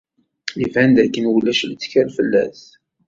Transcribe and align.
Iban 0.65 0.91
dakken 0.97 1.29
ulac 1.33 1.61
lettkal 1.69 2.07
fell-as! 2.17 2.61